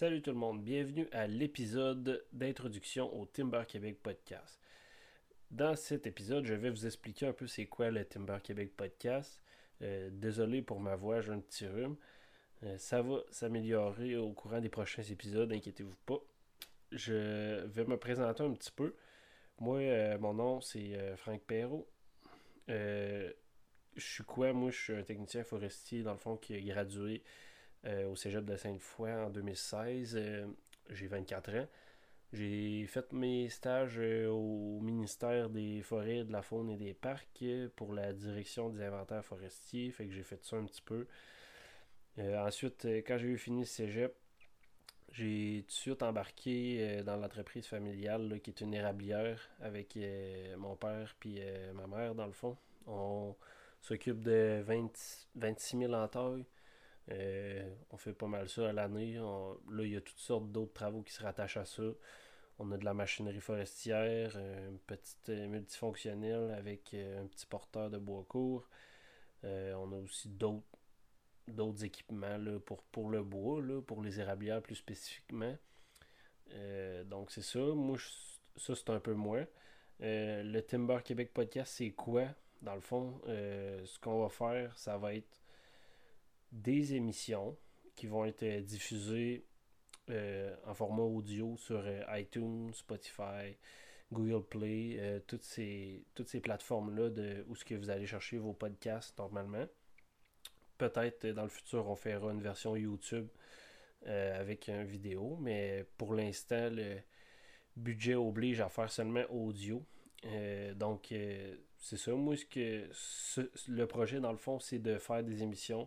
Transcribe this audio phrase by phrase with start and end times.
[0.00, 4.58] Salut tout le monde, bienvenue à l'épisode d'introduction au Timber Québec Podcast.
[5.50, 9.42] Dans cet épisode, je vais vous expliquer un peu c'est quoi le Timber Québec Podcast.
[9.82, 11.96] Euh, désolé pour ma voix, j'ai un petit rhume.
[12.62, 16.22] Euh, ça va s'améliorer au courant des prochains épisodes, inquiétez-vous pas.
[16.92, 18.94] Je vais me présenter un petit peu.
[19.58, 21.86] Moi, euh, mon nom c'est Franck Perrault.
[22.68, 23.34] je
[23.98, 24.54] suis quoi?
[24.54, 27.22] Moi, je suis un technicien forestier, dans le fond, qui a gradué
[27.84, 30.18] au cégep de Sainte-Foy en 2016.
[30.90, 31.66] j'ai 24 ans.
[32.32, 37.92] J'ai fait mes stages au ministère des Forêts, de la Faune et des Parcs pour
[37.92, 39.90] la direction des inventaires forestiers.
[39.90, 41.06] Fait que j'ai fait ça un petit peu.
[42.18, 44.14] Euh, ensuite, euh, quand j'ai eu fini le cégep,
[45.12, 49.98] j'ai tout de suite embarqué euh, dans l'entreprise familiale qui est une érablière avec
[50.56, 51.40] mon père puis
[51.74, 52.56] ma mère dans le fond.
[52.86, 53.34] On
[53.80, 56.44] s'occupe de 26 000 entailles.
[57.90, 59.14] On fait pas mal ça à l'année.
[59.14, 61.82] Là, il y a toutes sortes d'autres travaux qui se rattachent à ça.
[62.58, 68.24] On a de la machinerie forestière, une petite multifonctionnelle avec un petit porteur de bois
[68.28, 68.68] court.
[69.42, 70.66] on a aussi d'autres
[71.48, 75.56] d'autres équipements pour, pour le bois, pour les érablières plus spécifiquement.
[76.52, 77.60] Euh, donc c'est ça.
[77.60, 77.98] Moi,
[78.56, 79.46] ça c'est un peu moins.
[80.02, 82.26] Euh, le Timber Québec Podcast, c'est quoi?
[82.62, 85.39] Dans le fond, euh, ce qu'on va faire, ça va être
[86.52, 87.56] des émissions
[87.96, 89.46] qui vont être diffusées
[90.66, 91.84] en format audio sur
[92.16, 93.56] iTunes, Spotify,
[94.10, 97.10] Google Play, toutes ces, toutes ces plateformes-là
[97.46, 99.66] où ce que vous allez chercher vos podcasts normalement.
[100.78, 103.28] Peut-être dans le futur, on fera une version YouTube
[104.06, 106.96] euh, avec une vidéo, mais pour l'instant, le
[107.76, 109.84] budget oblige à faire seulement audio.
[110.24, 112.12] Euh, donc, euh, c'est ça.
[112.12, 112.88] Moi, ce que
[113.68, 115.86] le projet, dans le fond, c'est de faire des émissions,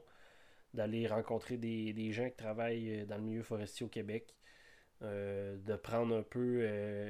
[0.74, 4.36] d'aller rencontrer des, gens qui travaillent dans le milieu forestier au Québec,
[5.02, 6.62] de prendre un peu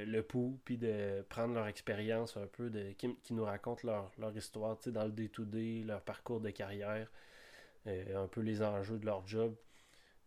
[0.05, 4.35] le pouls, puis de prendre leur expérience un peu, de, qui, nous racontent leur, leur
[4.35, 7.07] histoire dans le day-to-day, leur parcours de carrière.
[7.87, 9.55] Euh, un peu les enjeux de leur job.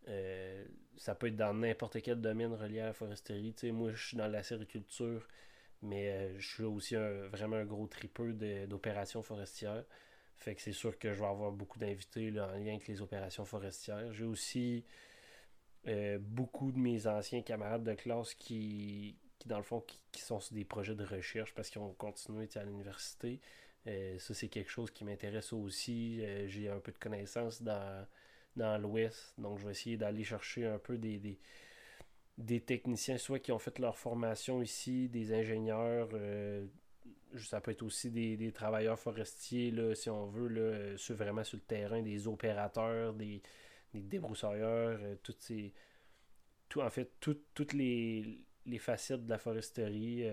[0.08, 0.64] Euh,
[0.96, 3.54] ça peut être dans n'importe quel domaine relié à la foresterie.
[3.72, 5.26] moi, je suis dans la sériculture,
[5.82, 8.32] mais euh, je suis aussi vraiment un gros tripeux
[8.66, 9.84] d'opérations forestières.
[10.38, 13.44] Fait que c'est sûr que je vais avoir beaucoup d'invités en lien avec les opérations
[13.44, 14.12] forestières.
[14.12, 14.84] J'ai aussi
[16.20, 20.54] beaucoup de mes anciens camarades de classe qui, qui dans le fond, qui, sont sur
[20.54, 23.40] des projets de recherche parce qu'ils ont continué à l'université.
[23.86, 26.20] Euh, ça, c'est quelque chose qui m'intéresse aussi.
[26.22, 28.06] Euh, j'ai un peu de connaissances dans,
[28.56, 31.38] dans l'Ouest, donc je vais essayer d'aller chercher un peu des,
[32.38, 36.08] des, techniciens, soit qui ont fait leur formation ici, des ingénieurs.
[37.36, 41.44] Euh, ça peut être aussi des, travailleurs forestiers, là, si on veut, là, sur, vraiment
[41.44, 43.42] sur le terrain, des opérateurs, des,
[43.94, 45.72] des débroussailleurs, toutes ces.
[46.68, 50.26] Tout, en fait, toutes les, les facettes de la foresterie.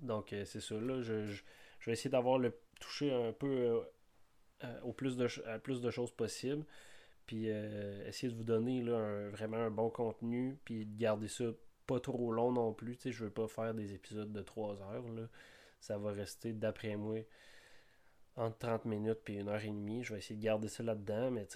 [0.00, 0.74] donc, c'est ça.
[0.74, 1.40] Là, je
[1.80, 3.80] je vais essayer d'avoir le touché un peu euh,
[4.64, 6.64] euh, au plus de, à plus de choses possible.
[7.26, 10.58] Puis euh, essayer de vous donner là, vraiment un bon contenu.
[10.64, 11.44] Puis de garder ça
[11.86, 12.98] pas trop long non plus.
[13.02, 15.08] Je je veux pas faire des épisodes de 3 heures.
[15.08, 15.22] Là.
[15.80, 17.18] Ça va rester, d'après moi,
[18.36, 20.04] entre 30 minutes et une heure et demie.
[20.04, 21.30] Je vais essayer de garder ça là-dedans.
[21.30, 21.46] Mais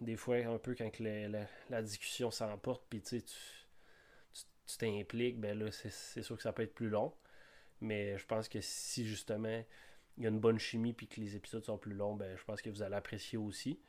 [0.00, 6.22] des fois, un peu quand la, discussion s'emporte, puis tu tu t'impliques, ben là, c'est
[6.22, 7.12] sûr que ça peut être plus long.
[7.80, 9.64] Mais je pense que si justement
[10.16, 12.44] il y a une bonne chimie puis que les épisodes sont plus longs, ben, je
[12.44, 13.80] pense que vous allez apprécier aussi.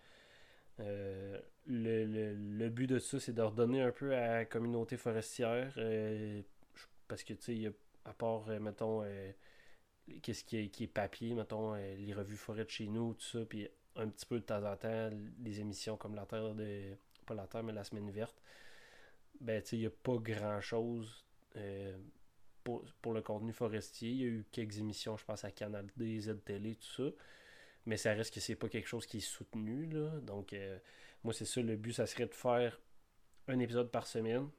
[0.80, 5.74] Euh, le, but de ça, c'est de redonner un peu à la communauté forestière.
[5.78, 6.42] Euh,
[7.08, 7.74] parce que, tu sais,
[8.06, 9.04] à part, euh, mettons,
[10.22, 13.46] qu'est-ce qui est, qui est, papier, mettons, les revues forêt de chez nous, tout ça,
[13.46, 16.96] puis un petit peu de temps en temps, des émissions comme la Terre de.
[17.26, 18.42] Pas la Terre, mais la Semaine Verte.
[19.40, 21.26] Ben, tu sais, il n'y a pas grand-chose
[22.64, 24.10] pour, le contenu forestier.
[24.10, 27.16] Il y a eu quelques émissions, je pense, à Canal D, Z-Télé, tout ça.
[27.86, 29.88] Mais ça reste que c'est pas quelque chose qui est soutenu.
[29.88, 30.20] Là.
[30.22, 30.78] Donc, euh,
[31.24, 31.62] moi, c'est ça.
[31.62, 32.80] Le but, ça serait de faire
[33.48, 34.50] un épisode par semaine.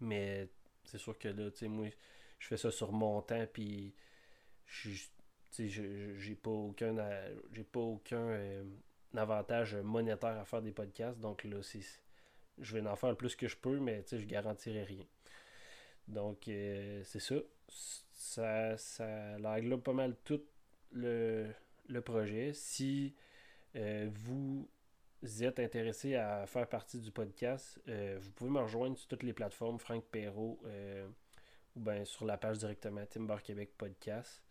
[0.00, 0.48] Mais
[0.84, 1.88] c'est sûr que là, tu sais, moi,
[2.38, 3.94] je fais ça sur mon temps, puis
[4.68, 6.96] j'ai pas aucun,
[7.52, 8.64] j'ai pas aucun euh,
[9.16, 11.20] avantage monétaire à faire des podcasts.
[11.20, 11.58] Donc là,
[12.58, 15.04] je vais en faire le plus que je peux, mais je garantirai rien.
[16.08, 17.36] Donc, euh, c'est ça.
[17.68, 20.42] Ça, ça englobe pas mal tout
[20.92, 21.52] le,
[22.04, 22.52] projet.
[22.54, 23.14] Si
[23.76, 24.68] euh, vous
[25.40, 29.32] êtes intéressé à faire partie du podcast, euh, vous pouvez me rejoindre sur toutes les
[29.32, 30.60] plateformes, Franck Perrault,
[31.74, 34.42] ou bien sur la page directement Timber Québec Podcast.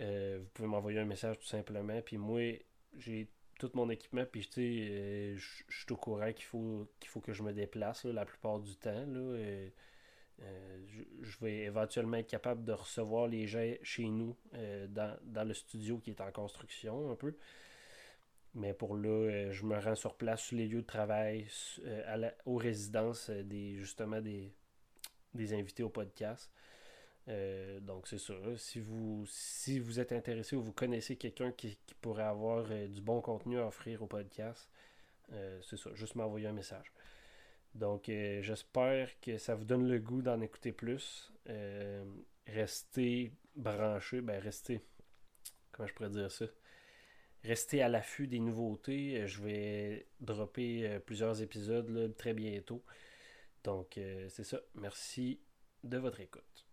[0.00, 2.00] Vous pouvez m'envoyer un message tout simplement.
[2.02, 2.58] Puis moi,
[2.98, 7.32] j'ai tout mon équipement, puis tu sais, je suis au courant qu'il faut, faut que
[7.32, 9.04] je me déplace la plupart du temps.
[9.06, 9.68] Là,
[10.38, 14.34] je, vais éventuellement être capable de recevoir les gens chez nous
[14.88, 17.34] dans, dans, le studio qui est en construction un peu.
[18.54, 21.46] Mais pour là, euh, je me rends sur place sur les lieux de travail,
[21.84, 24.52] euh, aux résidences euh, des justement des,
[25.34, 26.50] des invités au podcast.
[27.82, 28.34] Donc c'est ça.
[28.56, 33.20] Si vous, si vous êtes intéressé ou vous connaissez quelqu'un qui, pourrait avoir du bon
[33.20, 34.68] contenu à offrir au podcast,
[35.62, 35.90] c'est ça.
[35.94, 36.92] Juste m'envoyer un message.
[37.74, 41.32] Donc j'espère que ça vous donne le goût d'en écouter plus.
[42.46, 44.20] restez branchés.
[44.20, 44.80] Ben restez.
[45.72, 46.46] Comment je pourrais dire ça?
[47.44, 49.20] restez à l'affût des nouveautés.
[49.20, 52.82] Euh, je vais dropper euh, plusieurs épisodes très bientôt.
[53.64, 54.60] Donc, euh, c'est ça.
[54.74, 55.40] Merci
[55.84, 56.69] de votre écoute.